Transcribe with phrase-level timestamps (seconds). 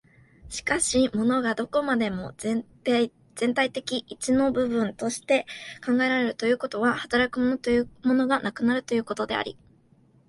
[0.49, 3.11] しかし物がどこまでも全体
[3.71, 5.45] 的一の部分として
[5.85, 9.59] 考えられるということは、働く物というものがなくなることであり、